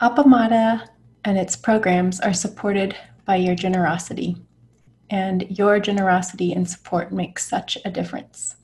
[0.00, 0.88] Appamada
[1.26, 4.34] and its programs are supported by your generosity,
[5.10, 8.56] and your generosity and support makes such a difference.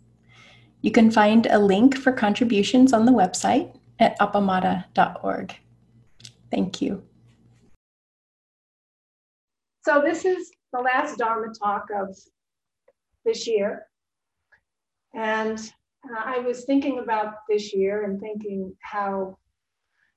[0.81, 5.55] You can find a link for contributions on the website at appamada.org.
[6.51, 7.03] Thank you.
[9.85, 12.17] So, this is the last Dharma talk of
[13.27, 13.83] this year.
[15.15, 19.37] And uh, I was thinking about this year and thinking how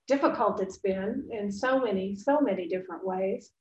[0.10, 3.52] difficult it's been in so many, so many different ways.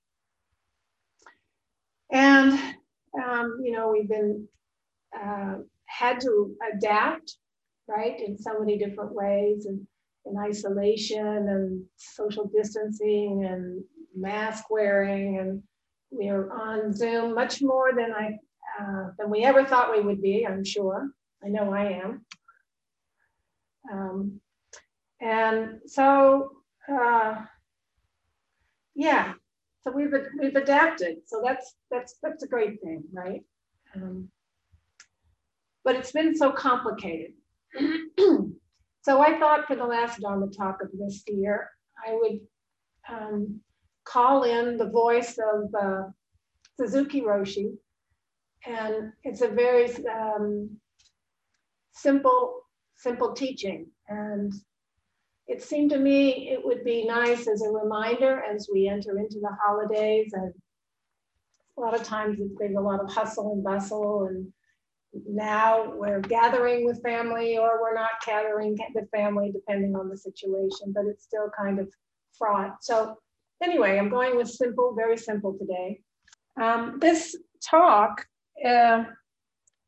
[2.11, 2.53] And,
[3.23, 4.49] um, you know, we've been
[5.15, 7.37] uh, had to adapt,
[7.87, 9.87] right, in so many different ways and
[10.27, 13.85] in isolation and social distancing and
[14.17, 15.39] mask wearing.
[15.39, 15.63] And
[16.11, 18.39] we're on Zoom much more than I
[18.81, 21.11] uh, than we ever thought we would be, I'm sure.
[21.45, 22.25] I know I am.
[23.93, 24.41] Um,
[25.21, 26.53] and so,
[26.89, 27.37] uh,
[28.95, 29.35] yeah,
[29.83, 31.19] so we've we've adapted.
[31.27, 33.43] So that's that's that's a great thing, right?
[33.95, 34.29] Um,
[35.85, 37.33] but it's been so complicated.
[39.03, 41.71] so I thought for the last Dharma talk of this year,
[42.07, 42.41] I would
[43.09, 43.61] um,
[44.05, 46.03] call in the voice of uh,
[46.79, 47.73] Suzuki Roshi,
[48.67, 50.71] and it's a very um,
[51.93, 52.63] simple
[52.97, 54.53] simple teaching and
[55.49, 59.41] it seemed to me it would be nice as a reminder as we enter into
[59.41, 60.53] the holidays and
[61.77, 64.47] a lot of times it's been a lot of hustle and bustle and
[65.27, 70.93] now we're gathering with family or we're not gathering with family depending on the situation
[70.95, 71.89] but it's still kind of
[72.37, 72.77] fraught.
[72.83, 73.17] So
[73.63, 76.01] anyway i'm going with simple very simple today.
[76.61, 78.27] Um, this talk
[78.67, 79.05] uh,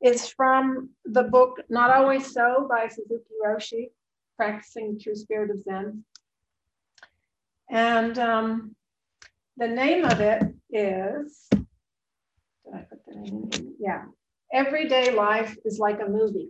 [0.03, 3.91] is from the book not always so by suzuki roshi
[4.41, 6.03] practicing true spirit of Zen.
[7.69, 8.75] And um,
[9.59, 11.67] the name of it is, did
[12.75, 13.75] I put the name in?
[13.79, 14.05] Yeah,
[14.51, 16.49] Everyday Life is Like a Movie.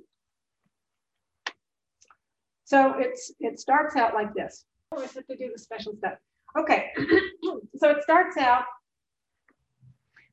[2.63, 4.65] So it's it starts out like this.
[4.93, 6.15] Oh, I have to do the special stuff.
[6.57, 6.93] Okay,
[7.77, 8.67] so it starts out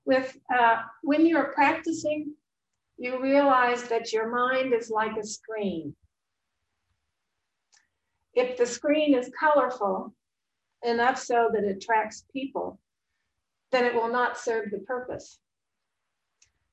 [0.05, 2.35] with uh, when you're practicing,
[2.99, 5.95] you realize that your mind is like a screen.
[8.37, 10.13] If the screen is colorful
[10.83, 12.79] enough so that it attracts people,
[13.71, 15.39] then it will not serve the purpose.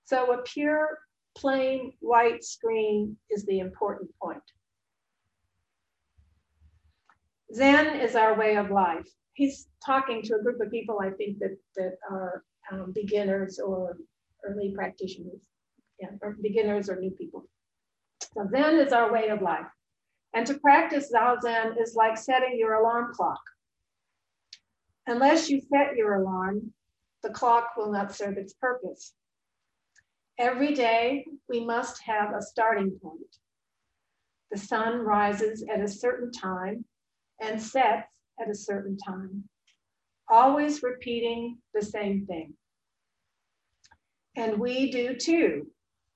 [0.04, 0.98] So a pure,
[1.34, 4.42] plain white screen is the important point.
[7.54, 9.08] Zen is our way of life.
[9.32, 13.97] He's talking to a group of people, I think, that, that are um, beginners or
[14.47, 15.41] early practitioners,
[15.98, 17.48] yeah, or beginners or new people.
[18.34, 19.66] So Zen is our way of life.
[20.34, 23.41] And to practice Zazen is like setting your alarm clock.
[25.06, 26.72] Unless you set your alarm,
[27.22, 29.15] the clock will not serve its purpose.
[30.39, 33.21] Every day, we must have a starting point.
[34.50, 36.84] The sun rises at a certain time
[37.41, 38.09] and sets
[38.41, 39.45] at a certain time,
[40.28, 42.55] always repeating the same thing.
[44.37, 45.71] And we do too,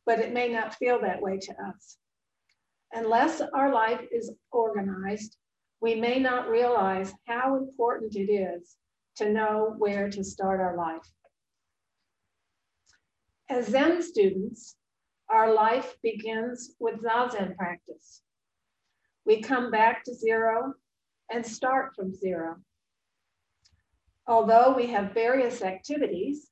[0.05, 1.97] but it may not feel that way to us.
[2.93, 5.37] Unless our life is organized,
[5.81, 8.77] we may not realize how important it is
[9.17, 11.09] to know where to start our life.
[13.51, 14.77] As Zen students,
[15.29, 18.23] our life begins with Zazen practice.
[19.25, 20.75] We come back to zero
[21.31, 22.57] and start from zero.
[24.27, 26.51] Although we have various activities,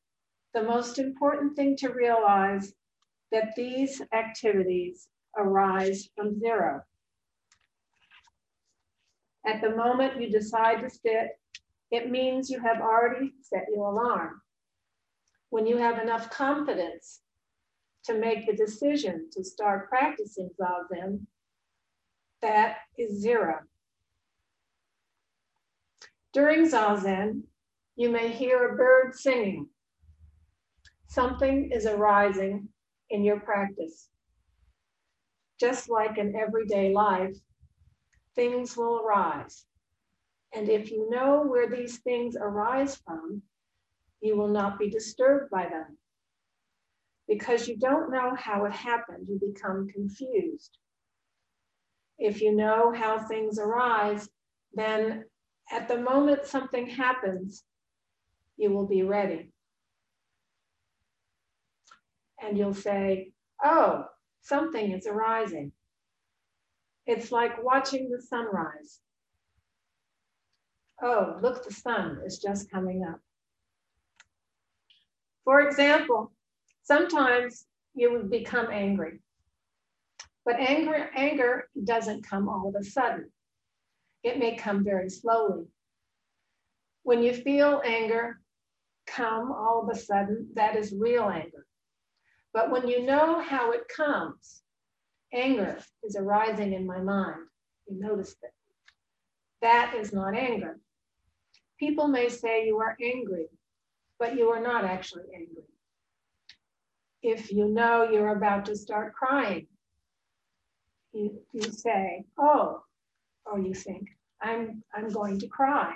[0.54, 2.72] the most important thing to realize
[3.32, 6.82] that these activities arise from zero.
[9.46, 11.38] At the moment you decide to sit,
[11.90, 14.40] it means you have already set your alarm.
[15.50, 17.20] When you have enough confidence
[18.04, 21.20] to make the decision to start practicing Zazen,
[22.42, 23.60] that is zero.
[26.32, 27.42] During Zazen,
[27.94, 29.68] you may hear a bird singing.
[31.06, 32.68] Something is arising
[33.10, 34.08] in your practice
[35.58, 37.36] just like in everyday life,
[38.34, 39.64] things will arise.
[40.54, 43.42] And if you know where these things arise from,
[44.20, 45.98] you will not be disturbed by them.
[47.28, 50.78] Because you don't know how it happened, you become confused.
[52.18, 54.28] If you know how things arise,
[54.72, 55.24] then
[55.70, 57.64] at the moment something happens,
[58.56, 59.50] you will be ready.
[62.42, 63.32] And you'll say,
[63.62, 64.06] Oh,
[64.46, 65.72] something is arising.
[67.06, 69.00] It's like watching the sunrise.
[71.02, 73.20] oh, look, the sun is just coming up.
[75.44, 76.32] For example,
[76.82, 79.20] sometimes you would become angry,
[80.44, 83.30] but anger, anger doesn't come all of a sudden.
[84.22, 85.66] It may come very slowly.
[87.02, 88.40] When you feel anger
[89.06, 91.65] come all of a sudden, that is real anger.
[92.56, 94.62] But when you know how it comes,
[95.30, 97.48] anger is arising in my mind.
[97.86, 98.52] You notice that.
[99.60, 100.78] That is not anger.
[101.78, 103.48] People may say you are angry,
[104.18, 105.64] but you are not actually angry.
[107.22, 109.66] If you know you're about to start crying,
[111.12, 112.80] you, you say, oh,
[113.44, 114.08] or you think,
[114.40, 115.92] I'm, I'm going to cry.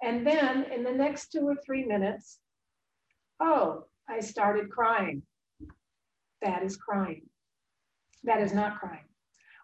[0.00, 2.38] And then in the next two or three minutes,
[3.40, 5.24] oh, I started crying.
[6.42, 7.22] That is crying.
[8.24, 9.04] That is not crying.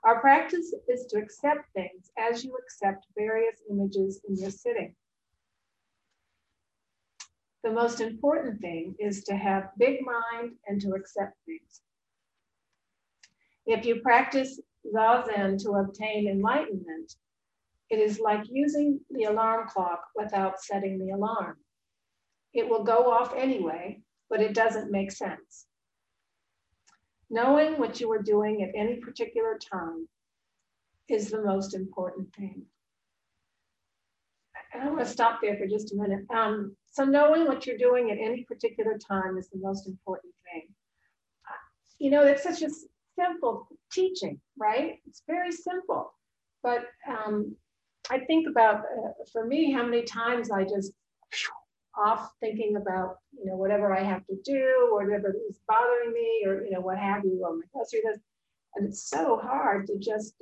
[0.05, 4.95] Our practice is to accept things as you accept various images in your sitting.
[7.65, 11.81] The most important thing is to have big mind and to accept things.
[13.67, 14.61] If you practice
[14.95, 17.17] Zazen to obtain enlightenment,
[17.91, 21.57] it is like using the alarm clock without setting the alarm.
[22.53, 24.01] It will go off anyway,
[24.31, 25.67] but it doesn't make sense.
[27.29, 30.09] Knowing what you are doing at any particular time
[31.09, 32.63] is the most important thing.
[34.75, 36.25] I want to stop there for just a minute.
[36.35, 40.69] Um, so knowing what you're doing at any particular time is the most important thing.
[41.99, 42.71] You know, it's such a
[43.19, 44.99] simple teaching, right?
[45.07, 46.13] It's very simple.
[46.63, 47.57] But um,
[48.11, 50.93] I think about, uh, for me, how many times I just
[51.97, 56.45] off thinking about, you know, whatever I have to do or whatever is bothering me
[56.47, 58.21] or, you know, what have you, or my grocery list.
[58.75, 60.35] And it's so hard to just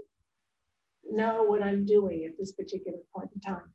[1.08, 3.72] know what I'm doing at this particular point in time.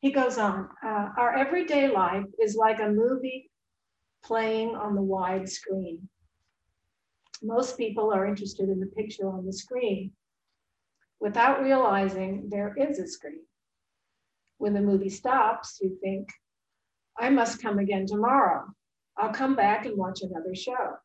[0.00, 3.50] He goes on, uh, our everyday life is like a movie
[4.24, 6.08] playing on the wide screen.
[7.42, 10.12] Most people are interested in the picture on the screen
[11.20, 13.42] without realizing there is a screen.
[14.60, 16.28] When the movie stops, you think,
[17.18, 18.66] I must come again tomorrow.
[19.16, 20.96] I'll come back and watch another show.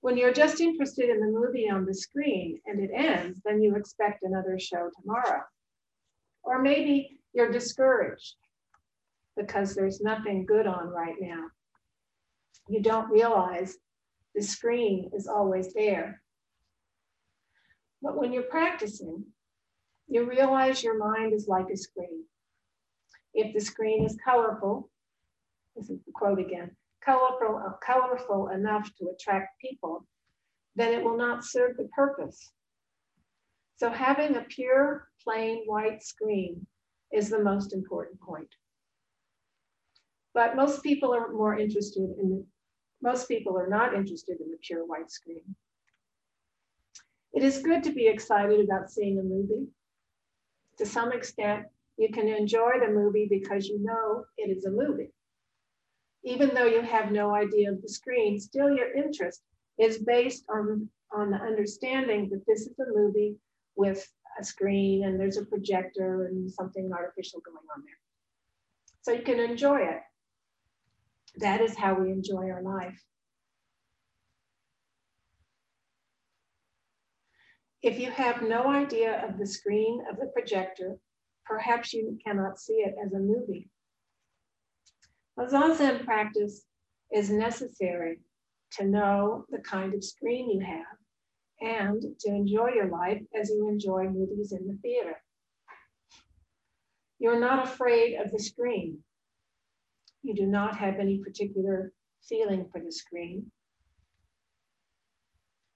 [0.00, 3.76] When you're just interested in the movie on the screen and it ends, then you
[3.76, 5.42] expect another show tomorrow.
[6.42, 8.34] Or maybe you're discouraged
[9.36, 11.44] because there's nothing good on right now.
[12.68, 13.78] You don't realize
[14.34, 16.20] the screen is always there.
[18.02, 19.26] But when you're practicing,
[20.10, 22.24] you realize your mind is like a screen.
[23.32, 24.90] If the screen is colorful,
[25.76, 26.72] this is the quote again,
[27.02, 30.04] colorful, uh, colorful enough to attract people,
[30.74, 32.52] then it will not serve the purpose.
[33.76, 36.66] So having a pure, plain white screen
[37.12, 38.48] is the most important point.
[40.34, 42.44] But most people are more interested in, the,
[43.00, 45.54] most people are not interested in the pure white screen.
[47.32, 49.68] It is good to be excited about seeing a movie
[50.80, 51.66] to some extent,
[51.98, 55.12] you can enjoy the movie because you know it is a movie.
[56.24, 59.42] Even though you have no idea of the screen, still your interest
[59.78, 63.36] is based on, on the understanding that this is a movie
[63.76, 64.06] with
[64.40, 68.00] a screen and there's a projector and something artificial going on there.
[69.02, 70.00] So you can enjoy it.
[71.36, 72.98] That is how we enjoy our life.
[77.82, 80.98] If you have no idea of the screen of the projector,
[81.46, 83.70] perhaps you cannot see it as a movie.
[85.38, 86.66] A Zazen practice
[87.10, 88.20] is necessary
[88.72, 90.98] to know the kind of screen you have
[91.60, 95.16] and to enjoy your life as you enjoy movies in the theater.
[97.18, 98.98] You're not afraid of the screen.
[100.22, 101.92] You do not have any particular
[102.28, 103.50] feeling for the screen,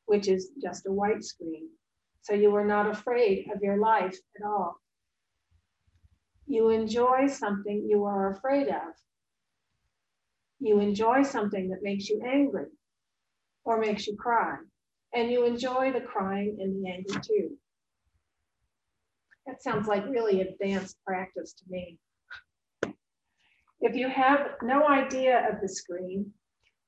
[0.04, 1.70] which is just a white screen.
[2.24, 4.80] So you are not afraid of your life at all.
[6.46, 8.94] You enjoy something you are afraid of.
[10.58, 12.70] You enjoy something that makes you angry
[13.66, 14.56] or makes you cry.
[15.12, 17.58] And you enjoy the crying and the anger too.
[19.46, 21.98] That sounds like really advanced practice to me.
[23.82, 26.32] If you have no idea of the screen,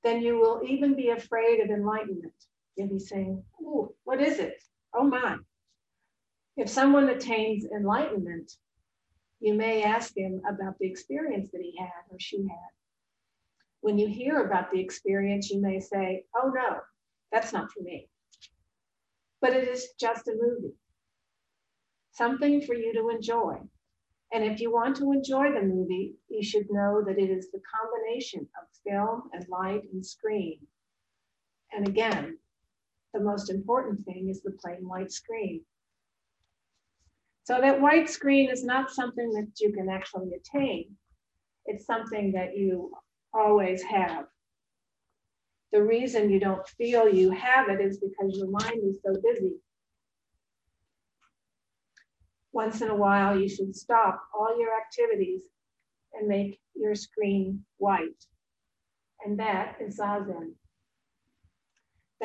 [0.02, 2.32] then you will even be afraid of enlightenment.
[2.74, 4.62] You'll be saying, Ooh, what is it?
[4.96, 5.38] Oh my.
[6.56, 8.52] If someone attains enlightenment,
[9.40, 12.70] you may ask him about the experience that he had or she had.
[13.80, 16.80] When you hear about the experience, you may say, oh no,
[17.32, 18.08] that's not for me.
[19.40, 20.74] But it is just a movie.
[22.16, 23.56] something for you to enjoy.
[24.32, 27.60] And if you want to enjoy the movie, you should know that it is the
[27.60, 30.60] combination of film and light and screen.
[31.72, 32.38] And again,
[33.16, 35.62] the most important thing is the plain white screen.
[37.44, 40.96] So that white screen is not something that you can actually attain.
[41.64, 42.92] It's something that you
[43.32, 44.26] always have.
[45.72, 49.54] The reason you don't feel you have it is because your mind is so busy.
[52.52, 55.42] Once in a while, you should stop all your activities
[56.14, 58.24] and make your screen white.
[59.24, 60.52] And that is Zazen.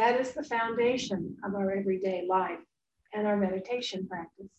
[0.02, 2.66] That is the foundation of our everyday life
[3.14, 4.50] and our meditation practice.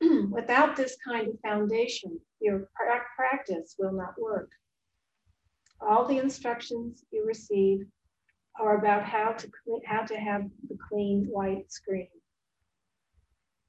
[0.32, 2.68] Without this kind of foundation, your
[3.16, 4.50] practice will not work.
[5.80, 7.86] All the instructions you receive
[8.58, 9.48] are about how to
[9.84, 12.08] how to have the clean white screen.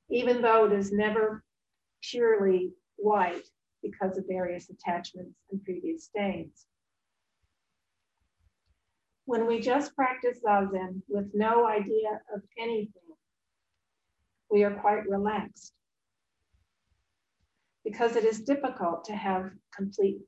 [0.10, 1.44] Even though it is never
[2.02, 3.46] purely white
[3.84, 6.66] because of various attachments and previous stains.
[9.28, 13.10] When we just practice Zazen with no idea of anything,
[14.50, 15.74] we are quite relaxed
[17.84, 20.20] because it is difficult to have complete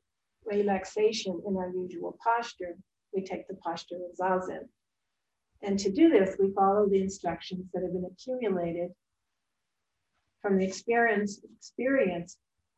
[0.45, 2.75] relaxation in our usual posture,
[3.13, 4.67] we take the posture of zazen.
[5.61, 8.91] And to do this, we follow the instructions that have been accumulated
[10.41, 12.35] from the experience, experience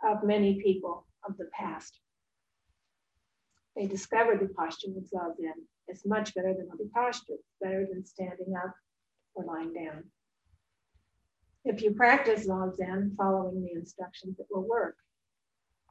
[0.07, 1.99] of many people of the past.
[3.75, 8.53] They discovered the posture of zazen is much better than other postures, better than standing
[8.55, 8.73] up
[9.35, 10.03] or lying down.
[11.63, 14.95] If you practice zazen following the instructions, it will work.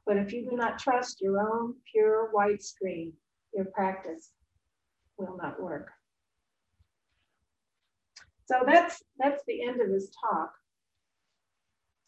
[0.05, 3.13] But if you do not trust your own pure white screen,
[3.53, 4.31] your practice
[5.17, 5.91] will not work.
[8.45, 10.51] So that's that's the end of his talk.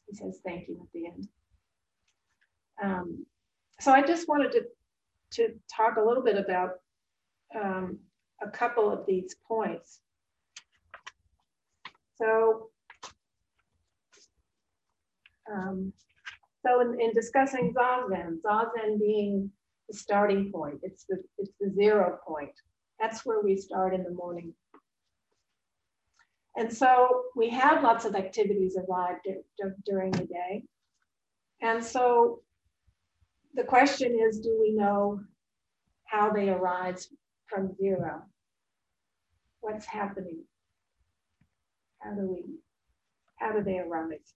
[0.09, 1.27] He says thank you at the end.
[2.83, 3.25] Um,
[3.79, 4.63] so I just wanted to
[5.33, 6.71] to talk a little bit about
[7.61, 7.99] um,
[8.41, 9.99] a couple of these points.
[12.15, 12.69] So
[15.51, 15.93] um,
[16.65, 19.51] so in, in discussing Zazen, Zazen being
[19.89, 22.53] the starting point, it's the, it's the zero point.
[22.99, 24.53] That's where we start in the morning.
[26.55, 29.27] And so we have lots of activities arrived
[29.85, 30.63] during the day.
[31.61, 32.41] And so
[33.55, 35.19] the question is, do we know
[36.05, 37.09] how they arise
[37.53, 38.23] from zero?
[39.61, 40.43] What's happening?
[41.99, 42.43] How do we,
[43.37, 44.33] how do they arise?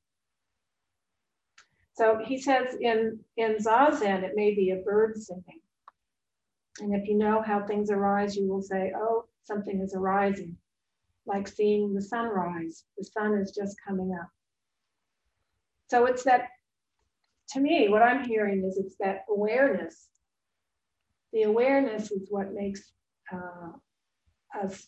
[1.94, 5.62] So he says in, in Zazen, it may be a bird singing.
[6.80, 10.56] And if you know how things arise, you will say, oh, something is arising,
[11.26, 12.84] like seeing the sunrise.
[12.98, 14.30] The sun is just coming up.
[15.90, 16.50] So it's that,
[17.50, 20.10] to me, what I'm hearing is it's that awareness.
[21.34, 22.92] The awareness is what makes
[23.31, 24.88] uh, us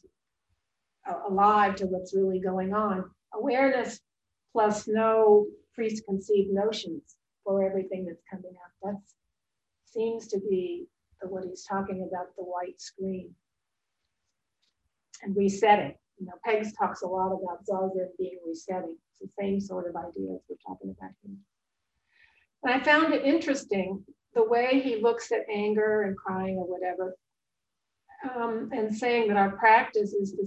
[1.28, 3.10] alive to what's really going on.
[3.34, 4.00] Awareness
[4.54, 8.72] plus no preconceived notions for everything that's coming up.
[8.84, 9.02] That
[9.86, 10.88] seems to be
[11.22, 13.34] what he's talking about the white screen
[15.22, 15.96] and resetting.
[16.20, 18.98] You know, Pegs talks a lot about Zazen being resetting.
[19.22, 21.36] It's the same sort of ideas we're talking about here.
[22.64, 24.04] And I found it interesting
[24.36, 27.16] the way he looks at anger and crying or whatever,
[28.36, 30.42] um, and saying that our practice is to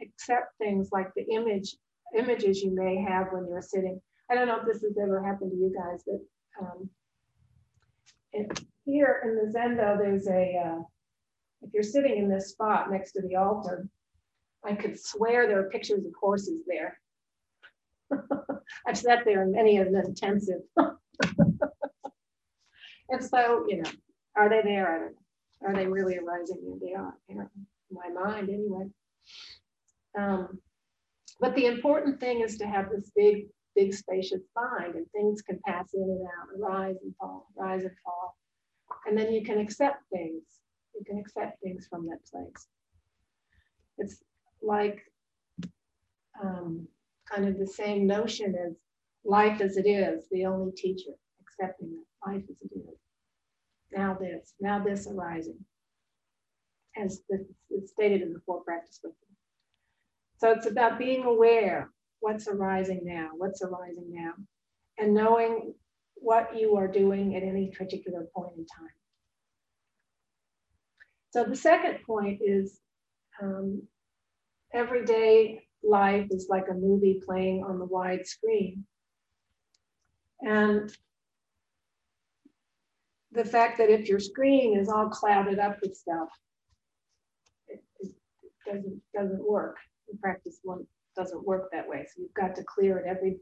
[0.00, 1.76] accept things like the image
[2.16, 5.52] images you may have when you're sitting I don't know if this has ever happened
[5.52, 6.20] to you guys, but
[6.60, 6.90] um,
[8.32, 10.82] it, here in the Zendo, there's a, uh,
[11.62, 13.88] if you're sitting in this spot next to the altar,
[14.64, 17.00] I could swear there are pictures of horses there.
[18.86, 20.60] I've sat there in many of the intensive.
[23.08, 23.90] and so, you know,
[24.36, 24.94] are they there?
[24.94, 25.18] I don't know.
[25.66, 26.78] Are they really arising?
[26.80, 27.48] They are, in
[27.90, 28.86] my mind anyway.
[30.16, 30.58] Um,
[31.40, 33.46] but the important thing is to have this big
[33.78, 37.96] big spacious mind and things can pass in and out rise and fall, rise and
[38.04, 38.36] fall.
[39.06, 40.42] And then you can accept things.
[40.94, 42.66] You can accept things from that place.
[43.98, 44.22] It's
[44.62, 45.00] like
[46.42, 46.88] um,
[47.32, 48.74] kind of the same notion as
[49.24, 52.97] life as it is, the only teacher, accepting that life as it is.
[53.92, 55.64] Now this, now this arising,
[56.96, 57.22] as
[57.70, 59.14] it's stated in the four practice book.
[60.38, 61.90] So it's about being aware
[62.20, 64.32] what's arising now, what's arising now,
[64.98, 65.74] and knowing
[66.16, 68.90] what you are doing at any particular point in time.
[71.30, 72.80] So the second point is
[73.42, 73.82] um,
[74.72, 78.84] every day life is like a movie playing on the wide screen.
[80.40, 80.90] And
[83.38, 86.28] the fact that if your screen is all clouded up with stuff,
[87.68, 88.12] it, it
[88.66, 89.76] doesn't doesn't work.
[90.10, 90.84] In practice, one
[91.16, 92.04] doesn't work that way.
[92.04, 93.36] So you've got to clear it every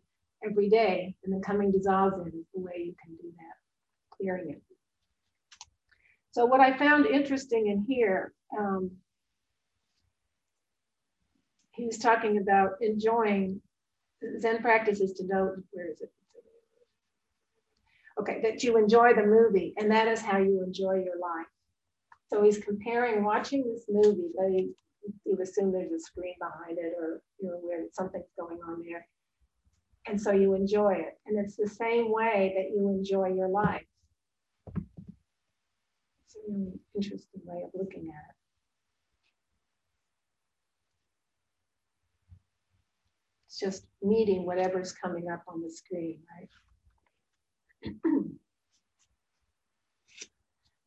[0.45, 4.50] every day, and then coming to zazen is the way you can do that, clearing
[4.50, 4.62] it.
[6.33, 8.91] So what I found interesting in here, um,
[11.71, 13.62] he was talking about enjoying
[14.41, 16.12] Zen practices to know where is it?
[18.18, 21.46] Okay, that you enjoy the movie, and that is how you enjoy your life.
[22.32, 24.73] So he's comparing watching this movie, he,
[25.25, 29.06] you assume there's a screen behind it, or you're aware that something's going on there.
[30.08, 31.18] And so you enjoy it.
[31.26, 33.85] And it's the same way that you enjoy your life.
[36.25, 38.37] It's a really interesting way of looking at it.
[43.46, 46.49] It's just meeting whatever's coming up on the screen, right?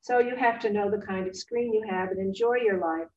[0.02, 3.08] So you have to know the kind of screen you have and enjoy your life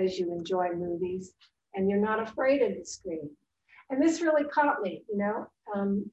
[0.00, 1.32] as you enjoy movies
[1.74, 3.30] and you're not afraid of the screen.
[3.90, 5.46] And this really caught me, you know.
[5.74, 6.10] Um,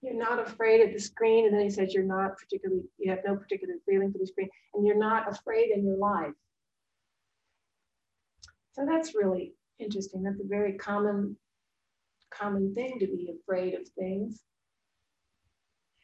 [0.00, 1.46] you're not afraid of the screen.
[1.46, 4.48] And then he says you're not particularly, you have no particular feeling for the screen,
[4.74, 6.32] and you're not afraid in your life.
[8.72, 10.22] So that's really interesting.
[10.22, 11.36] That's a very common
[12.38, 14.42] common thing to be afraid of things.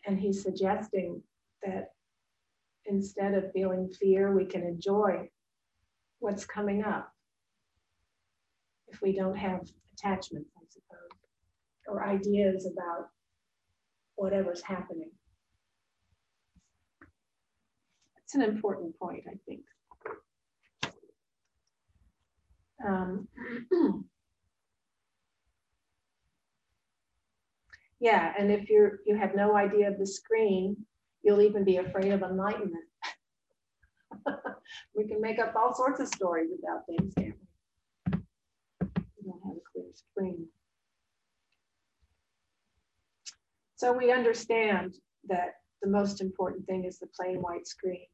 [0.06, 1.22] And he's suggesting
[1.62, 1.88] that
[2.86, 5.28] instead of feeling fear, we can enjoy
[6.18, 7.12] what's coming up
[8.88, 9.60] if we don't have
[9.92, 11.10] attachments, I suppose,
[11.86, 13.08] or ideas about
[14.16, 15.10] whatever's happening.
[18.18, 19.62] It's an important point, I think.
[22.86, 23.28] Um,
[28.00, 30.74] Yeah, and if you're you have no idea of the screen,
[31.22, 32.84] you'll even be afraid of enlightenment.
[34.96, 38.18] we can make up all sorts of stories about things, can't we?
[38.96, 40.46] We don't have a clear screen.
[43.76, 44.94] So we understand
[45.28, 48.06] that the most important thing is the plain white screen.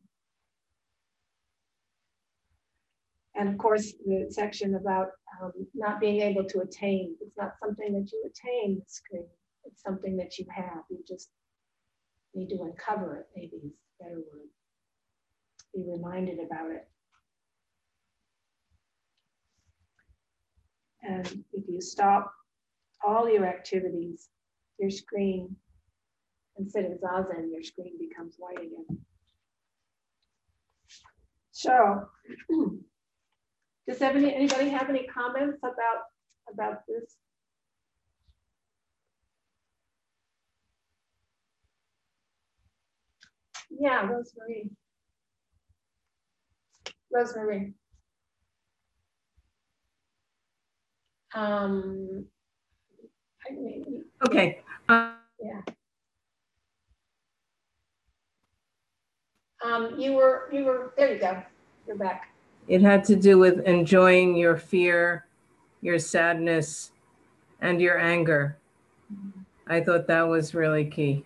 [3.36, 5.08] And of course, the section about
[5.40, 9.26] um, not being able to attain, it's not something that you attain the screen
[9.66, 10.84] it's something that you have.
[10.90, 11.30] You just
[12.34, 14.48] need to uncover it, maybe is a better word.
[15.74, 16.88] Be reminded about it.
[21.02, 22.32] And if you stop
[23.06, 24.28] all your activities,
[24.78, 25.54] your screen,
[26.58, 28.98] instead of zazen, your screen becomes white again.
[31.52, 32.08] So,
[33.88, 36.02] does anybody, anybody have any comments about,
[36.52, 37.16] about this
[43.78, 44.70] Yeah, Rosemary.
[47.12, 47.74] Rosemary.
[51.34, 52.24] Um,
[53.48, 54.60] I mean, Okay.
[54.88, 55.60] Yeah.
[59.64, 61.42] Um, you were, you were, there you go.
[61.86, 62.32] You're back.
[62.68, 65.26] It had to do with enjoying your fear,
[65.82, 66.92] your sadness,
[67.60, 68.58] and your anger.
[69.66, 71.24] I thought that was really key.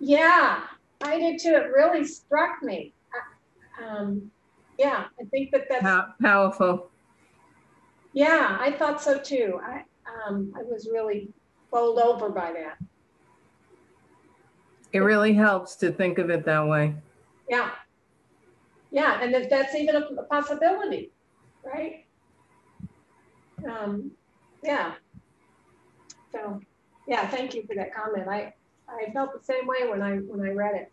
[0.00, 0.62] Yeah,
[1.02, 1.54] I did too.
[1.54, 2.94] It really struck me.
[3.82, 4.30] Um,
[4.78, 6.90] yeah, I think that that's Pow- powerful.
[8.12, 9.60] Yeah, I thought so too.
[9.64, 9.84] I
[10.26, 11.28] um, I was really
[11.70, 12.78] bowled over by that.
[14.92, 16.94] It really helps to think of it that way.
[17.48, 17.70] Yeah,
[18.90, 21.12] yeah, and if that's even a, a possibility,
[21.64, 22.04] right?
[23.66, 24.10] Um,
[24.62, 24.94] yeah.
[26.30, 26.60] So,
[27.08, 28.28] yeah, thank you for that comment.
[28.28, 28.52] I
[28.88, 30.91] I felt the same way when I when I read it.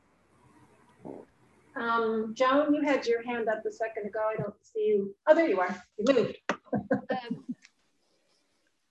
[1.76, 4.20] Um, Joan, you had your hand up a second ago.
[4.32, 5.16] I don't see you.
[5.28, 5.84] Oh, there you are.
[5.98, 6.38] You moved.
[6.52, 7.44] um,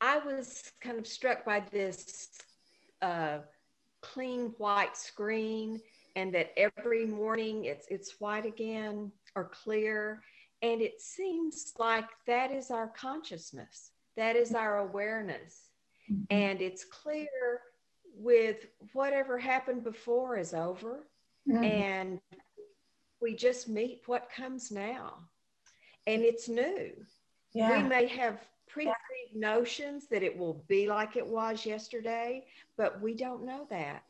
[0.01, 2.29] I was kind of struck by this
[3.03, 3.38] uh,
[4.01, 5.81] clean white screen,
[6.17, 10.23] and that every morning it's it's white again or clear,
[10.62, 13.91] and it seems like that is our consciousness.
[14.17, 15.71] That is our awareness,
[16.11, 16.23] mm-hmm.
[16.31, 17.29] and it's clear
[18.14, 21.07] with whatever happened before is over
[21.49, 21.64] mm-hmm.
[21.64, 22.21] and
[23.20, 25.14] we just meet what comes now
[26.07, 26.92] and it's new
[27.54, 27.83] yeah.
[27.83, 28.90] we may have pre
[29.35, 32.44] notions that it will be like it was yesterday
[32.76, 34.04] but we don't know that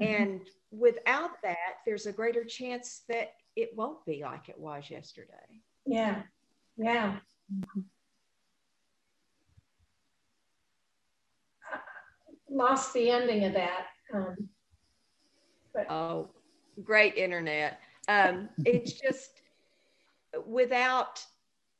[0.00, 0.22] mm-hmm.
[0.22, 0.40] and
[0.70, 6.22] without that there's a greater chance that it won't be like it was yesterday yeah
[6.78, 7.16] Yeah.
[12.48, 13.86] Lost the ending of that.
[14.14, 14.48] Um,
[15.74, 15.90] but.
[15.90, 16.30] Oh,
[16.84, 17.80] great internet.
[18.08, 19.42] Um, it's just
[20.46, 21.24] without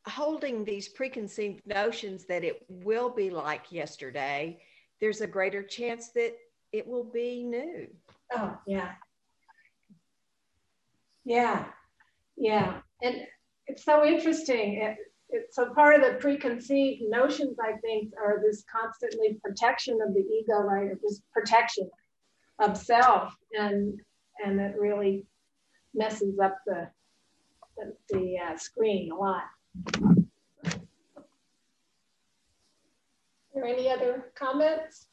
[0.06, 4.60] holding these preconceived notions that it will be like yesterday,
[5.00, 6.34] there's a greater chance that
[6.72, 7.88] it will be new.
[8.34, 8.92] Oh, yeah.
[11.24, 11.64] Yeah.
[12.36, 12.80] Yeah.
[13.02, 13.26] And
[13.66, 14.82] it's so interesting.
[14.82, 14.96] It,
[15.30, 20.20] it, so part of the preconceived notions, I think, are this constantly protection of the
[20.20, 20.90] ego, right?
[20.90, 21.90] Or this protection
[22.58, 23.34] of self.
[23.58, 24.00] And
[24.44, 25.26] and it really
[25.98, 26.88] messes up the
[27.76, 29.44] the, the uh, screen a lot.
[33.54, 35.08] Are there any other comments?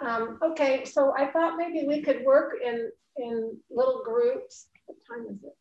[0.00, 4.68] Um, okay, so I thought maybe we could work in, in little groups.
[4.86, 5.56] What time is it?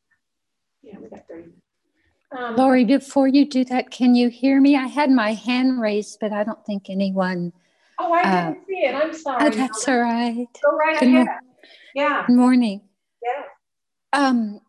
[0.83, 1.61] Yeah, we got 30 minutes.
[2.37, 4.75] Um, Lori, before you do that, can you hear me?
[4.75, 7.53] I had my hand raised, but I don't think anyone.
[7.99, 8.95] Oh, I didn't uh, see it.
[8.95, 9.47] I'm sorry.
[9.47, 10.47] Oh, that's all right.
[10.63, 11.27] Go right Good ahead.
[11.93, 12.25] Yeah.
[12.27, 12.81] Good morning.
[13.23, 13.43] Yeah.
[14.13, 14.59] Um,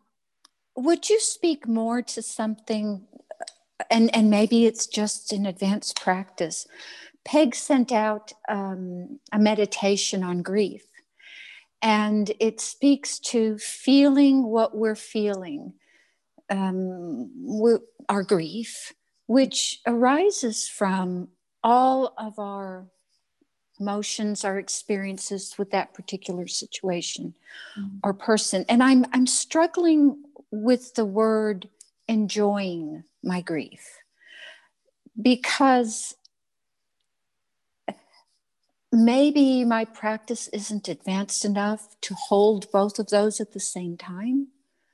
[0.75, 3.05] would you speak more to something,
[3.89, 6.67] and, and maybe it's just an advanced practice?
[7.25, 10.83] Peg sent out um, a meditation on grief,
[11.81, 15.73] and it speaks to feeling what we're feeling,
[16.49, 17.75] um, we,
[18.07, 18.93] our grief,
[19.25, 21.27] which arises from
[21.63, 22.87] all of our
[23.79, 27.33] emotions, our experiences with that particular situation
[27.77, 27.97] mm-hmm.
[28.03, 28.65] or person.
[28.69, 31.69] And I'm I'm struggling with the word
[32.07, 33.99] enjoying my grief
[35.21, 36.15] because
[38.91, 44.47] maybe my practice isn't advanced enough to hold both of those at the same time.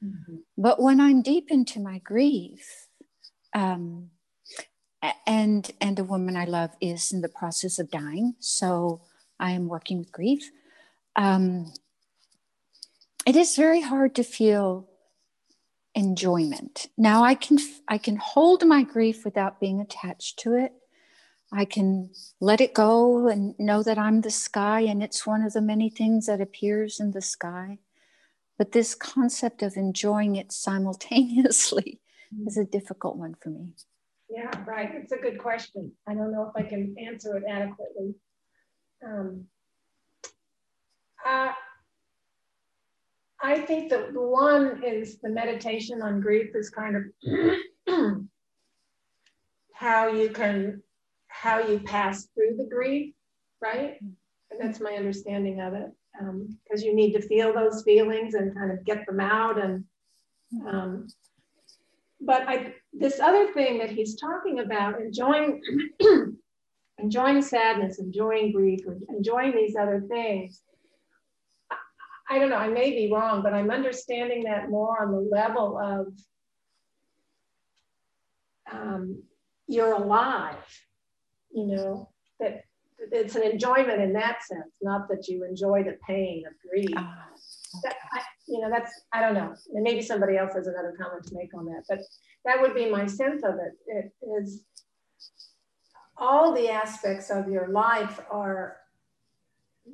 [0.03, 0.37] Mm-hmm.
[0.57, 2.87] But when I'm deep into my grief,
[3.53, 4.09] um,
[5.27, 9.01] and and the woman I love is in the process of dying, so
[9.39, 10.49] I am working with grief.
[11.15, 11.73] Um,
[13.25, 14.87] it is very hard to feel
[15.95, 16.87] enjoyment.
[16.97, 20.73] Now I can I can hold my grief without being attached to it.
[21.51, 25.53] I can let it go and know that I'm the sky and it's one of
[25.53, 27.77] the many things that appears in the sky.
[28.57, 31.99] But this concept of enjoying it simultaneously
[32.33, 32.47] mm-hmm.
[32.47, 33.73] is a difficult one for me.
[34.33, 34.89] Yeah, right.
[34.95, 35.91] It's a good question.
[36.07, 38.15] I don't know if I can answer it adequately.
[39.05, 39.45] Um,
[41.23, 41.51] uh,
[43.39, 47.03] I think that one is the meditation on grief is kind of
[49.73, 50.81] how you can
[51.27, 53.13] how you pass through the grief,
[53.61, 54.01] right?
[54.01, 55.91] And that's my understanding of it.
[56.17, 59.83] Because um, you need to feel those feelings and kind of get them out and
[60.67, 61.07] um,
[62.21, 65.61] but I this other thing that he's talking about, enjoying
[66.99, 68.79] enjoying sadness, enjoying grief,
[69.09, 70.61] enjoying these other things.
[72.29, 75.77] I, don't know, I may be wrong, but I'm understanding that more on the level
[75.77, 76.07] of
[78.71, 79.21] um,
[79.67, 80.55] you're alive,
[81.51, 82.63] you know, that
[83.11, 86.93] it's an enjoyment in that sense, not that you enjoy the pain of grief.
[86.95, 87.25] Ah,
[87.75, 87.81] okay.
[87.83, 89.55] that, I, you know, that's, I don't know.
[89.71, 91.99] Maybe somebody else has another comment to make on that, but
[92.45, 93.73] that would be my sense of it.
[93.87, 94.63] It is
[96.17, 98.77] all the aspects of your life are,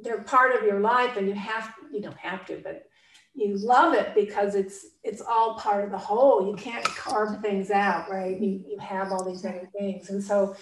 [0.02, 2.90] they're part of your life and you have, you don't have to, but
[3.36, 6.48] you love it because it's it's all part of the whole.
[6.48, 8.40] You can't carve things out right?
[8.40, 10.10] You, you have all these other things.
[10.10, 10.56] And so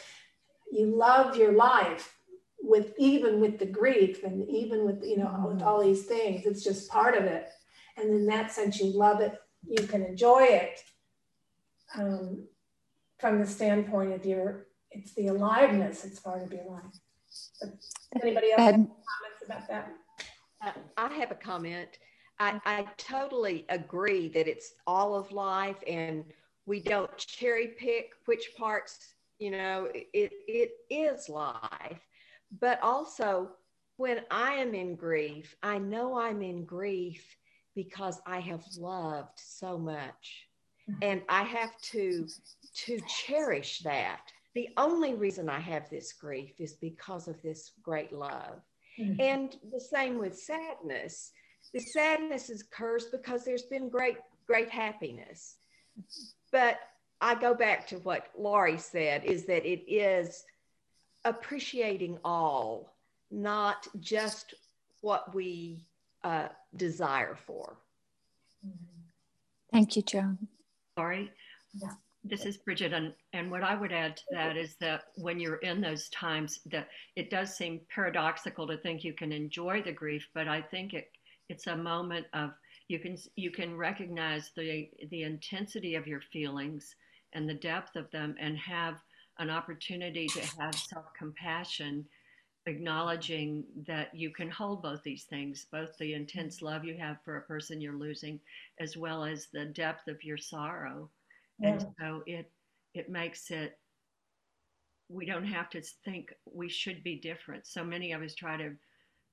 [0.71, 2.15] you love your life
[2.62, 6.45] with even with the grief and even with you know with all these things.
[6.45, 7.50] It's just part of it
[7.97, 9.33] and in that sense you love it
[9.67, 10.79] you can enjoy it
[11.97, 12.47] um,
[13.19, 16.83] from the standpoint of your it's the aliveness it's part of your life.
[17.62, 17.73] But
[18.21, 19.91] anybody else have comments about that?
[20.62, 21.99] Uh, i have a comment.
[22.39, 26.23] I, I totally agree that it's all of life and
[26.65, 31.99] we don't cherry pick which parts you know it, it is life.
[32.62, 33.49] But also
[33.97, 37.25] when i am in grief i know i'm in grief
[37.77, 40.47] because I have loved so much
[40.89, 40.97] mm-hmm.
[41.03, 42.27] and I have to
[42.73, 44.21] to cherish that.
[44.55, 48.61] The only reason I have this grief is because of this great love.
[48.99, 49.21] Mm-hmm.
[49.21, 51.31] And the same with sadness.
[51.71, 55.57] The sadness occurs because there's been great great happiness.
[56.51, 56.79] But
[57.21, 60.45] I go back to what Laurie said is that it is
[61.25, 62.95] appreciating all,
[63.29, 64.55] not just
[65.01, 65.87] what we
[66.27, 67.77] uh, desire for.
[69.71, 70.37] Thank you, Joan.
[70.97, 71.31] Sorry.
[71.73, 71.93] Yeah.
[72.23, 75.57] This is Bridget, and, and what I would add to that is that when you're
[75.57, 80.27] in those times, that it does seem paradoxical to think you can enjoy the grief,
[80.33, 81.09] but I think it
[81.47, 82.49] it's a moment of
[82.89, 86.95] you can you can recognize the the intensity of your feelings
[87.31, 88.95] and the depth of them, and have
[89.39, 92.05] an opportunity to have self compassion
[92.67, 97.38] acknowledging that you can hold both these things both the intense love you have for
[97.38, 98.39] a person you're losing
[98.80, 101.10] as well as the depth of your sorrow
[101.60, 101.69] yeah.
[101.69, 102.51] and so it
[102.93, 103.80] it makes it
[105.10, 108.71] we don't have to think we should be different so many of us try to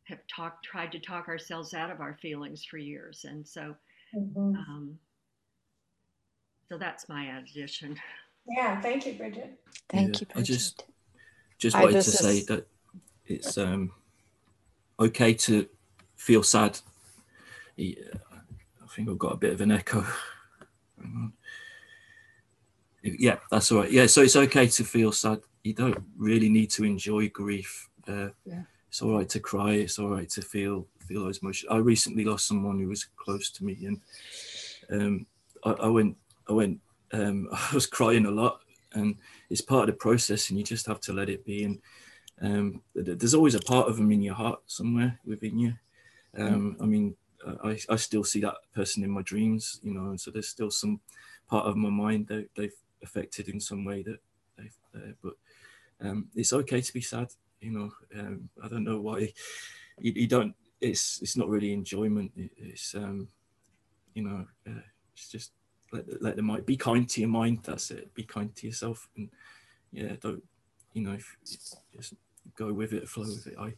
[0.05, 3.75] have talked tried to talk ourselves out of our feelings for years and so
[4.15, 4.55] mm-hmm.
[4.55, 4.97] um,
[6.69, 7.99] so that's my addition
[8.47, 10.39] yeah thank you bridget thank yeah, you bridget.
[10.39, 10.85] i just
[11.59, 12.69] just wanted to say that
[13.27, 13.93] it's um,
[14.99, 15.69] okay to
[16.17, 16.79] feel sad.
[17.79, 17.95] I
[18.95, 20.05] think I've got a bit of an echo.
[23.03, 23.91] Yeah, that's all right.
[23.91, 25.41] Yeah, so it's okay to feel sad.
[25.63, 27.89] You don't really need to enjoy grief.
[28.09, 28.63] Uh, yeah.
[28.89, 29.73] It's all right to cry.
[29.73, 31.71] It's all right to feel feel those emotions.
[31.71, 34.01] I recently lost someone who was close to me, and
[34.91, 35.27] um,
[35.65, 36.17] I, I, went,
[36.49, 36.81] I went,
[37.13, 38.61] um, I was crying a lot,
[38.93, 39.17] and
[39.51, 41.65] it's part of the process, and you just have to let it be.
[41.65, 41.81] And
[42.41, 45.75] um, there's always a part of them in your heart somewhere within you.
[46.37, 47.17] Um, I mean,
[47.63, 50.71] I, I still see that person in my dreams, you know, and so there's still
[50.71, 51.01] some
[51.49, 54.19] part of my mind that they've affected in some way that
[54.59, 55.35] they've, uh, but
[56.01, 57.29] um, it's okay to be sad,
[57.61, 57.93] you know.
[58.19, 59.33] Um, I don't know why
[59.99, 60.55] you, you, don't.
[60.81, 62.33] It's it's not really enjoyment.
[62.37, 63.29] it's um,
[64.15, 65.53] you know, uh, it's just
[65.93, 67.61] let let the mind be kind to your mind.
[67.63, 68.13] That's it.
[68.15, 69.31] Be kind to yourself, and
[69.93, 70.43] yeah, don't
[70.95, 71.37] you know, if,
[71.93, 72.15] just
[72.57, 73.57] go with it, flow with it.
[73.59, 73.75] I,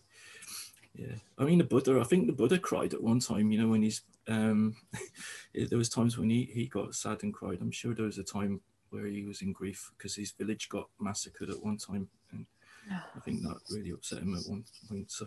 [0.94, 2.00] yeah, I mean the Buddha.
[2.00, 3.50] I think the Buddha cried at one time.
[3.50, 4.76] You know, when he's um,
[5.54, 7.58] there was times when he he got sad and cried.
[7.60, 10.88] I'm sure there was a time where he was in grief because his village got
[11.00, 12.46] massacred at one time, and
[12.90, 15.10] I think that really upset him at one point.
[15.10, 15.26] So,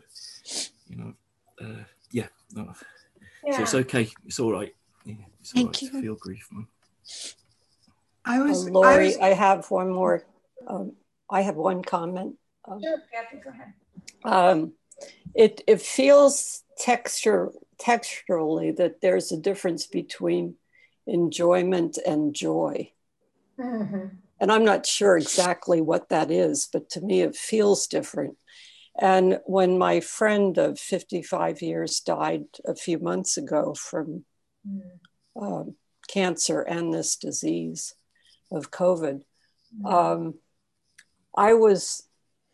[0.88, 1.14] you know,
[1.62, 2.74] uh, yeah, no,
[3.46, 3.58] yeah.
[3.58, 4.10] so it's okay.
[4.26, 4.74] It's all right.
[5.06, 5.92] Yeah, it's all Thank right you.
[5.92, 6.68] to feel grief, man.
[8.26, 9.18] I was, uh, Lori, I, was...
[9.18, 10.24] I have one more.
[10.68, 10.94] Um,
[11.30, 12.36] I have one comment.
[12.68, 13.74] Um, sure, Kathy, go ahead.
[14.24, 14.74] Um,
[15.36, 20.56] it, it feels texture texturally that there's a difference between
[21.08, 22.92] enjoyment and joy.
[23.60, 24.08] Mm-hmm.
[24.40, 28.38] And I'm not sure exactly what that is, but to me it feels different.
[29.00, 34.26] And when my friend of 55 years died a few months ago from
[34.68, 34.82] mm.
[35.42, 35.76] um,
[36.08, 37.94] cancer and this disease
[38.52, 39.22] of COVID,
[39.78, 39.92] mm.
[39.92, 40.34] um,
[41.40, 42.04] I was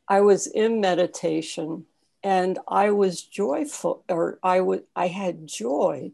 [0.07, 1.85] I was in meditation
[2.23, 6.11] and I was joyful or I would I had joy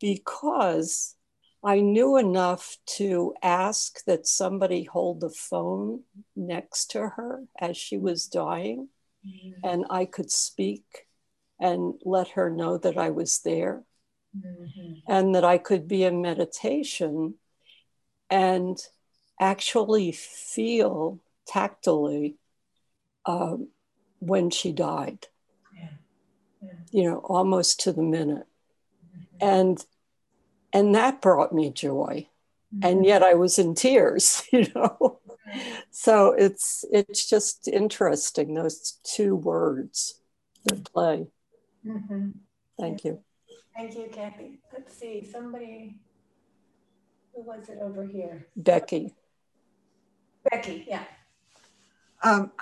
[0.00, 1.14] because
[1.62, 6.00] I knew enough to ask that somebody hold the phone
[6.34, 8.88] next to her as she was dying
[9.24, 9.64] mm-hmm.
[9.64, 11.06] and I could speak
[11.60, 13.84] and let her know that I was there
[14.36, 14.94] mm-hmm.
[15.06, 17.34] and that I could be in meditation
[18.28, 18.76] and
[19.38, 22.36] actually feel tactily
[23.26, 23.68] um,
[24.18, 25.26] when she died.
[25.74, 25.88] Yeah.
[26.62, 26.72] Yeah.
[26.92, 28.46] You know, almost to the minute,
[29.06, 29.48] mm-hmm.
[29.48, 29.86] and
[30.72, 32.28] and that brought me joy,
[32.74, 32.86] mm-hmm.
[32.86, 34.42] and yet I was in tears.
[34.52, 35.20] You know,
[35.90, 40.20] so it's it's just interesting those two words
[40.64, 41.26] that play.
[41.86, 42.30] Mm-hmm.
[42.78, 43.20] Thank you.
[43.76, 44.60] Thank you, Kathy.
[44.72, 45.96] Let's see, somebody.
[47.34, 48.48] Who was it over here?
[48.56, 49.14] Becky.
[50.50, 51.04] Becky, yeah.
[52.22, 52.52] Um,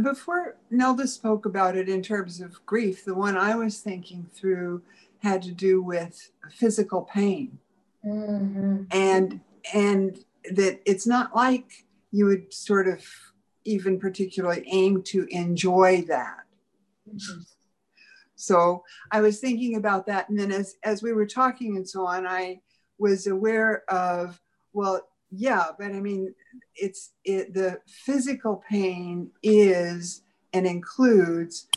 [0.00, 4.82] before Nelda spoke about it in terms of grief, the one I was thinking through
[5.18, 7.58] had to do with physical pain,
[8.04, 8.84] mm-hmm.
[8.92, 9.40] and
[9.74, 13.04] and that it's not like you would sort of
[13.64, 16.44] even particularly aim to enjoy that.
[17.08, 17.40] Mm-hmm.
[18.36, 22.06] So I was thinking about that, and then as as we were talking and so
[22.06, 22.60] on, I
[22.98, 24.40] was aware of
[24.72, 25.00] well,
[25.36, 26.34] yeah, but I mean,
[26.74, 30.22] it's it, the physical pain is
[30.52, 31.68] and includes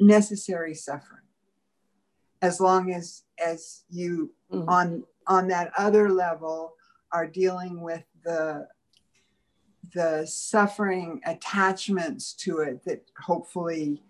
[0.00, 1.18] necessary suffering
[2.42, 4.68] as long as as you mm-hmm.
[4.68, 6.74] on on that other level
[7.12, 8.66] are dealing with the
[9.94, 14.02] the suffering attachments to it that hopefully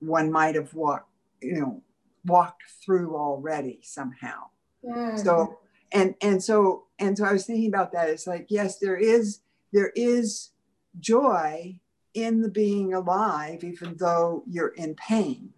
[0.00, 1.08] one might have walked
[1.40, 1.82] you know
[2.26, 4.42] walked through already somehow
[4.84, 5.16] mm-hmm.
[5.16, 5.58] so
[5.92, 9.40] and and so and so i was thinking about that it's like yes there is
[9.72, 10.50] there is
[10.98, 11.78] joy
[12.14, 15.50] in the being alive even though you're in pain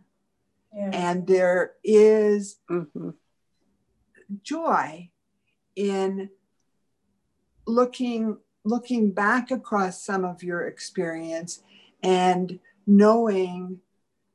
[0.75, 0.90] yeah.
[0.92, 3.11] and there is mm-hmm.
[4.42, 5.09] joy
[5.77, 6.29] in
[7.66, 11.62] looking looking back across some of your experience
[12.03, 13.81] and knowing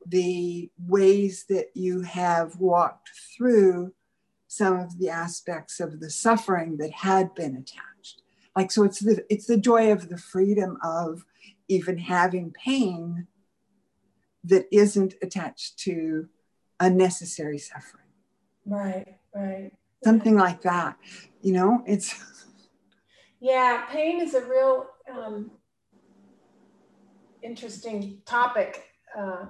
[0.06, 3.94] the ways that you have walked through
[4.48, 8.22] some of the aspects of the suffering that had been attached.
[8.56, 11.26] Like so it's the it's the joy of the freedom of
[11.68, 13.28] even having pain
[14.44, 16.30] that isn't attached to
[16.80, 18.06] unnecessary suffering.
[18.66, 19.72] Right right.
[20.04, 20.98] Something like that
[21.42, 22.16] you know it's
[23.40, 25.52] yeah pain is a real um,
[27.42, 28.86] interesting topic
[29.18, 29.46] uh,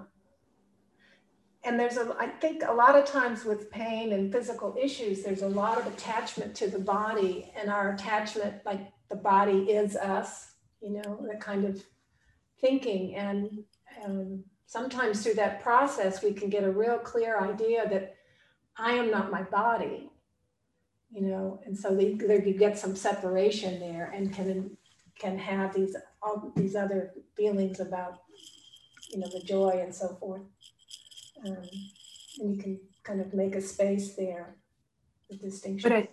[1.67, 5.41] and there's a i think a lot of times with pain and physical issues there's
[5.41, 10.53] a lot of attachment to the body and our attachment like the body is us
[10.81, 11.83] you know that kind of
[12.59, 13.15] thinking.
[13.15, 13.63] And
[14.03, 18.15] um, sometimes through that process we can get a real clear idea that
[18.77, 20.09] i am not my body
[21.09, 21.61] you know?
[21.65, 24.77] And so they, there you get some separation there and can
[25.17, 28.19] can have these all these other feelings about
[29.09, 30.41] you know the joy and so forth
[31.45, 31.57] um,
[32.39, 34.55] and you can kind of make a space there
[35.29, 35.89] the distinction.
[35.89, 36.09] But I,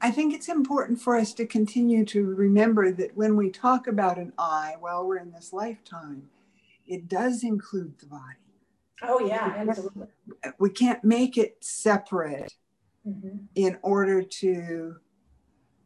[0.00, 4.18] I think it's important for us to continue to remember that when we talk about
[4.18, 6.28] an I while we're in this lifetime
[6.88, 8.22] it does include the body.
[9.02, 10.08] Oh yeah absolutely.
[10.58, 12.54] we can't make it separate
[13.06, 13.36] mm-hmm.
[13.54, 14.96] in order to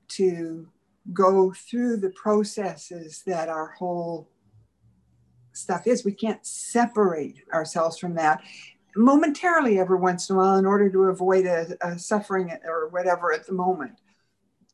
[0.08, 0.68] to
[1.12, 4.30] go through the processes that our whole
[5.52, 6.04] stuff is.
[6.04, 8.40] We can't separate ourselves from that
[8.96, 13.32] momentarily every once in a while in order to avoid a, a suffering or whatever
[13.32, 14.00] at the moment.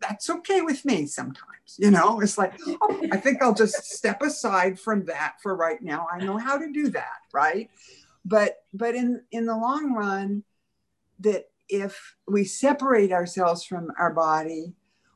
[0.00, 2.20] That's okay with me sometimes you know?
[2.20, 6.06] It's like oh, i think i'll just step aside from that for right now.
[6.12, 7.70] I know how to do that right?
[8.24, 10.44] But but in in the long run
[11.20, 14.74] that if we separate ourselves from our body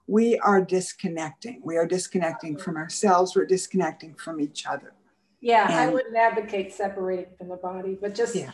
[0.09, 1.61] we are disconnecting.
[1.65, 3.37] We are disconnecting from ourselves.
[3.37, 4.93] We're disconnecting from each other.
[5.41, 8.53] Yeah and, i wouldn't advocate separating from the body but just yeah.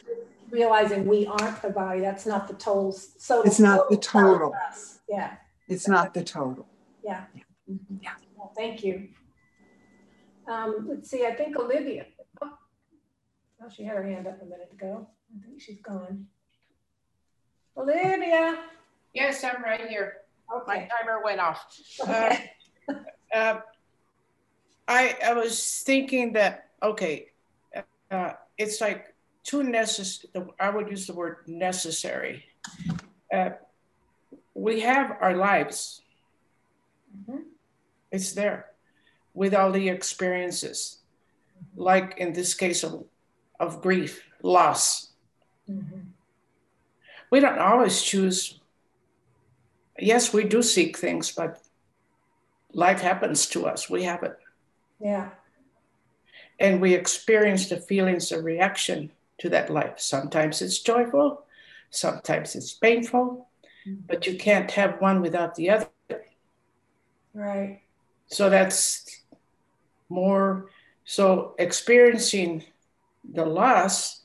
[0.51, 4.55] Realizing we aren't the body that's not the total so it's not the total
[5.09, 5.37] yeah
[5.69, 6.67] it's not the total
[7.05, 7.97] yeah yeah, mm-hmm.
[8.03, 8.11] yeah.
[8.37, 9.09] Well, thank you
[10.49, 12.07] um, let's see i think olivia
[12.43, 12.53] oh,
[13.63, 15.07] oh she had her hand up a minute ago
[15.37, 16.27] i think she's gone
[17.79, 18.59] Olivia.
[19.15, 20.19] Yes, I'm right here.
[20.55, 20.65] Okay.
[20.67, 21.65] My timer went off.
[22.01, 22.51] Okay.
[22.89, 22.95] Uh,
[23.35, 23.61] uh,
[24.89, 27.27] I, I was thinking that, okay,
[28.11, 29.08] uh, it's like
[29.49, 30.31] too necessary,
[30.61, 32.45] I would use the word necessary.
[33.33, 33.51] Uh,
[34.55, 36.03] we have our lives.
[37.17, 37.43] Mm-hmm.
[38.11, 38.67] It's there
[39.35, 40.99] with all the experiences,
[41.77, 43.05] like in this case of,
[43.61, 45.13] of grief, loss.
[45.69, 46.19] Mm-hmm
[47.31, 48.61] we don't always choose.
[49.99, 51.61] Yes, we do seek things, but
[52.73, 53.91] life happens to us.
[53.91, 54.39] We have it.
[55.01, 55.31] Yeah.
[56.59, 59.99] And we experience the feelings of reaction to that life.
[59.99, 61.45] Sometimes it's joyful,
[61.91, 63.49] sometimes it's painful,
[63.87, 64.01] mm-hmm.
[64.07, 65.89] but you can't have one without the other.
[67.35, 67.83] Right.
[68.27, 69.23] So that's
[70.09, 70.71] more
[71.05, 72.65] so experiencing
[73.33, 74.19] the loss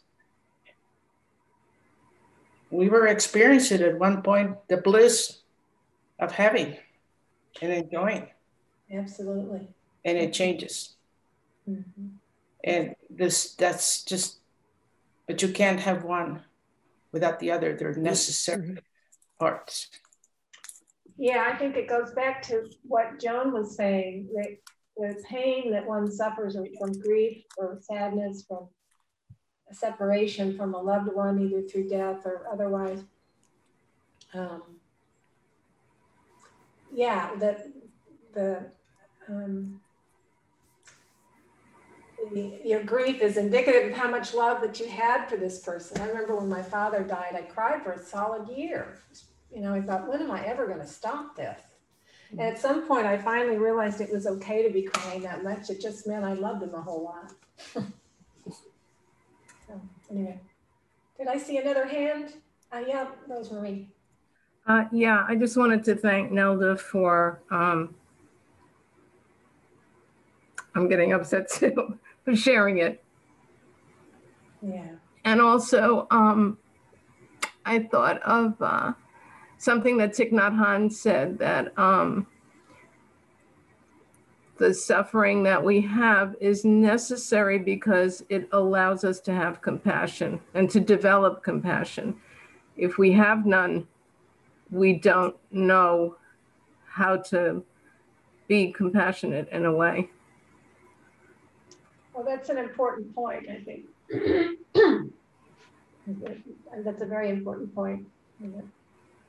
[2.73, 5.41] we were experiencing at one point the bliss
[6.19, 6.75] of having
[7.61, 8.27] and enjoying.
[8.91, 9.67] Absolutely.
[10.03, 10.95] And it changes.
[11.69, 12.07] Mm-hmm.
[12.63, 14.39] And this that's just
[15.27, 16.41] but you can't have one
[17.11, 17.75] without the other.
[17.75, 18.77] They're necessary mm-hmm.
[19.39, 19.89] parts.
[21.17, 24.57] Yeah, I think it goes back to what Joan was saying, that
[24.97, 28.67] the pain that one suffers from grief or sadness, from
[29.69, 33.03] a separation from a loved one, either through death or otherwise.
[34.33, 34.63] Um,
[36.93, 37.71] yeah, the
[38.33, 38.65] the,
[39.29, 39.79] um,
[42.63, 46.01] your grief is indicative of how much love that you had for this person.
[46.01, 48.99] I remember when my father died, I cried for a solid year.
[49.53, 51.59] You know, I thought, when am I ever going to stop this?
[52.31, 55.69] And at some point, I finally realized it was okay to be crying that much.
[55.69, 57.31] It just meant I loved him a whole lot.
[60.09, 60.39] anyway,
[61.17, 62.33] did I see another hand?
[62.71, 63.87] Uh, yeah, Rosemary.
[64.65, 67.93] Uh, yeah, I just wanted to thank Nelda for, um,
[70.73, 73.03] I'm getting upset too, for sharing it.
[74.61, 74.91] Yeah.
[75.25, 76.57] And also, um,
[77.65, 78.93] I thought of uh,
[79.57, 82.27] something that Thich Nhat Hanh said that um,
[84.57, 90.69] the suffering that we have is necessary because it allows us to have compassion and
[90.69, 92.15] to develop compassion.
[92.75, 93.87] If we have none,
[94.69, 96.15] we don't know
[96.85, 97.63] how to
[98.47, 100.09] be compassionate in a way.
[102.13, 103.85] Well, that's an important point, I think.
[106.05, 108.05] and that's a very important point.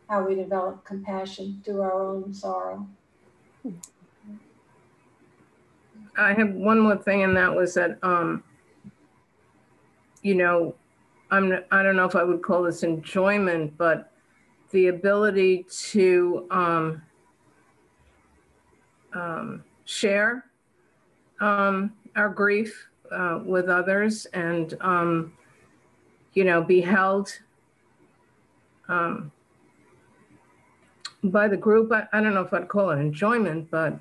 [0.09, 2.87] How we develop compassion through our own sorrow.
[6.17, 8.45] I have one more thing, and that was that, um,
[10.23, 10.75] you know,
[11.31, 14.13] I'm I don't know if I would call this enjoyment, but
[14.71, 17.03] the ability to um,
[19.15, 20.45] um, share
[21.41, 25.33] um, our grief uh, with others and um,
[26.33, 27.33] you know be held
[28.89, 29.31] um,
[31.25, 31.93] by the group.
[31.93, 33.99] I, I, don't know if I'd call it enjoyment, but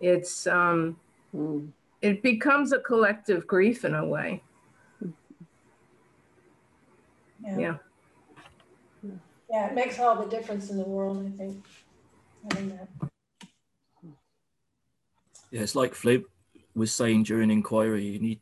[0.00, 0.96] it's um,
[1.34, 1.68] mm.
[2.02, 4.42] it becomes a collective grief in a way.
[7.42, 7.58] Yeah.
[7.58, 7.76] yeah.
[9.50, 11.64] Yeah, it makes all the difference in the world, I think.
[15.50, 16.26] Yeah, it's like Flip
[16.74, 18.40] was saying during inquiry, you need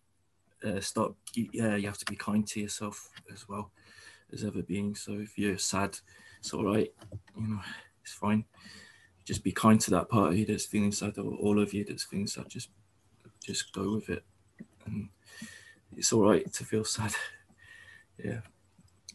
[0.65, 1.15] uh, start.
[1.35, 3.71] Yeah, you have to be kind to yourself as well
[4.33, 5.01] as other beings.
[5.01, 5.99] So if you're sad,
[6.41, 6.93] it's all right.
[7.37, 7.61] You know,
[8.03, 8.45] it's fine.
[9.25, 11.85] Just be kind to that part of you that's feeling sad, or all of you
[11.85, 12.49] that's feeling sad.
[12.49, 12.71] Just,
[13.45, 14.25] just go with it,
[14.87, 15.09] and
[15.97, 17.15] it's all right to feel sad.
[18.23, 18.43] Yeah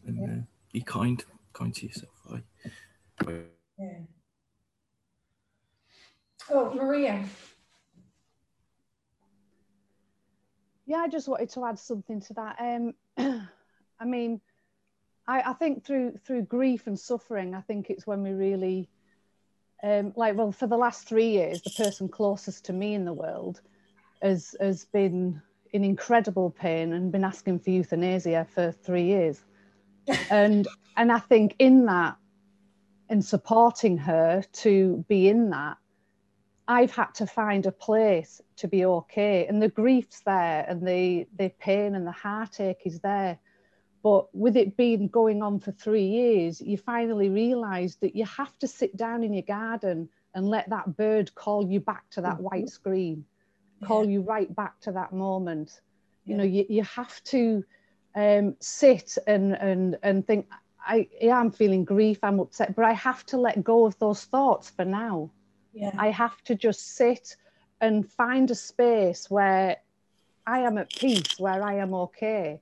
[0.08, 0.42] and uh,
[0.72, 2.12] be kind, kind to yourself.
[2.32, 2.42] I,
[3.78, 3.98] yeah.
[6.50, 7.24] Oh, Maria.
[10.88, 12.56] Yeah, I just wanted to add something to that.
[12.58, 12.94] Um,
[14.00, 14.40] I mean,
[15.26, 18.88] I, I think through through grief and suffering, I think it's when we really,
[19.82, 23.12] um, like, well, for the last three years, the person closest to me in the
[23.12, 23.60] world
[24.22, 25.42] has has been
[25.74, 29.44] in incredible pain and been asking for euthanasia for three years
[30.30, 30.66] and
[30.96, 32.16] and I think in that
[33.10, 35.76] and supporting her to be in that,
[36.68, 39.46] I've had to find a place to be okay.
[39.46, 43.38] And the grief's there and the the pain and the heartache is there.
[44.02, 48.56] But with it being going on for three years, you finally realise that you have
[48.58, 52.34] to sit down in your garden and let that bird call you back to that
[52.34, 52.44] mm-hmm.
[52.44, 53.24] white screen,
[53.82, 54.10] call yeah.
[54.12, 55.80] you right back to that moment.
[56.24, 56.30] Yeah.
[56.30, 57.64] You know, you, you have to
[58.14, 60.46] um, sit and and and think
[60.86, 64.24] I yeah I'm feeling grief I'm upset but I have to let go of those
[64.24, 65.30] thoughts for now
[65.72, 65.92] yeah.
[65.98, 67.36] I have to just sit
[67.80, 69.76] and find a space where
[70.46, 72.60] I am at peace where I am okay.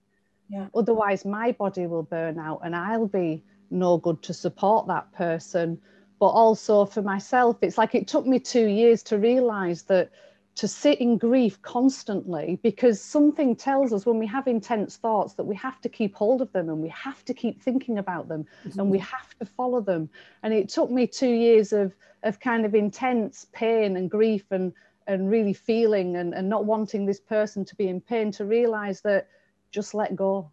[0.49, 0.67] Yeah.
[0.75, 5.81] Otherwise my body will burn out and I'll be no good to support that person.
[6.19, 10.11] But also for myself it's like it took me 2 years to realize that
[10.57, 15.45] to sit in grief constantly because something tells us when we have intense thoughts that
[15.45, 18.45] we have to keep hold of them and we have to keep thinking about them
[18.67, 18.81] mm-hmm.
[18.81, 20.09] and we have to follow them
[20.43, 24.73] and it took me two years of of kind of intense pain and grief and
[25.07, 29.01] and really feeling and, and not wanting this person to be in pain to realize
[29.03, 29.29] that
[29.71, 30.51] just let go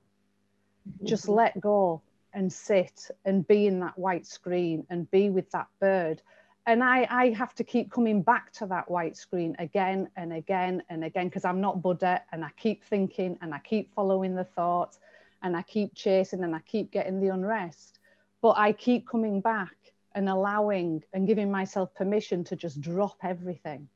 [0.88, 1.06] mm-hmm.
[1.06, 2.02] just let go
[2.34, 6.22] and sit and be in that white screen and be with that bird
[6.66, 10.82] and I, I have to keep coming back to that white screen again and again
[10.90, 14.46] and again because I'm not Buddha and I keep thinking and I keep following the
[14.46, 15.00] thoughts
[15.42, 18.00] and I keep chasing and I keep getting the unrest.
[18.42, 19.76] But I keep coming back
[20.16, 23.90] and allowing and giving myself permission to just drop everything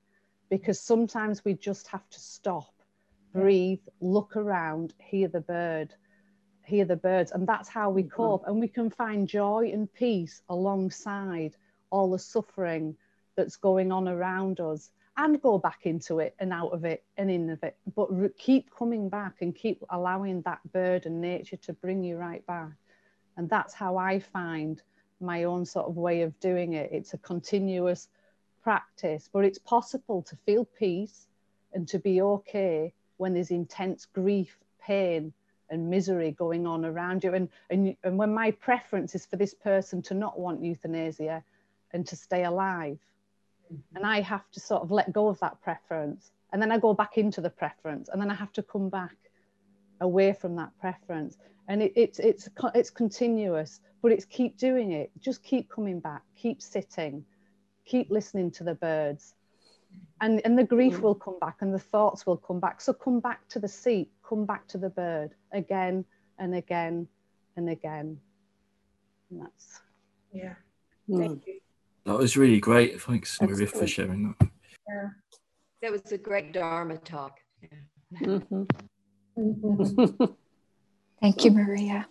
[0.49, 2.73] because sometimes we just have to stop,
[3.33, 5.93] breathe, look around, hear the bird,
[6.65, 7.31] hear the birds.
[7.31, 8.15] And that's how we mm-hmm.
[8.15, 8.43] cope.
[8.45, 11.55] And we can find joy and peace alongside
[11.89, 12.95] all the suffering
[13.35, 17.31] that's going on around us and go back into it and out of it and
[17.31, 21.57] in of it but re- keep coming back and keep allowing that bird and nature
[21.57, 22.71] to bring you right back.
[23.37, 24.81] And that's how i find
[25.19, 26.89] my own sort of way of doing it.
[26.91, 28.09] It's a continuous
[28.61, 31.27] practice but it's possible to feel peace
[31.73, 35.33] and to be okay when there's intense grief pain
[35.69, 37.33] and misery going on around you.
[37.33, 41.43] And, and and when my preference is for this person to not want euthanasia
[41.93, 42.99] and to stay alive.
[43.71, 43.95] Mm-hmm.
[43.95, 46.31] And I have to sort of let go of that preference.
[46.51, 48.09] And then I go back into the preference.
[48.09, 49.15] And then I have to come back
[50.01, 51.37] away from that preference.
[51.67, 55.11] And it, it's, it's, it's continuous, but it's keep doing it.
[55.19, 57.25] Just keep coming back, keep sitting,
[57.85, 59.33] keep listening to the birds.
[60.21, 61.01] And, and the grief mm-hmm.
[61.01, 62.81] will come back and the thoughts will come back.
[62.81, 66.05] So come back to the seat, come back to the bird again
[66.39, 67.07] and again
[67.55, 68.19] and again.
[69.29, 69.81] And that's,
[70.31, 70.53] yeah.
[71.09, 71.47] Thank mm.
[71.47, 71.59] you.
[72.07, 73.01] That was really great.
[73.01, 74.49] Thanks, That's Maria, for sharing that.
[74.87, 75.09] Yeah.
[75.81, 77.37] That was a great Dharma talk.
[78.15, 78.63] Mm-hmm.
[81.21, 82.07] Thank you, Maria.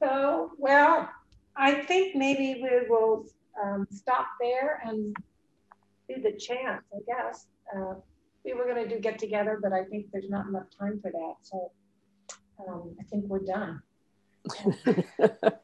[0.00, 1.10] So, well,
[1.56, 3.26] I think maybe we will
[3.60, 5.16] um, stop there and
[6.08, 7.46] do the chant, I guess.
[7.76, 7.94] Uh,
[8.44, 11.10] we were going to do get together, but I think there's not enough time for
[11.10, 11.34] that.
[11.42, 11.72] So
[12.60, 13.82] um, I think we're done.